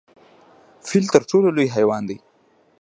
[0.87, 2.17] فیل تر ټولو لوی حیوان دی؟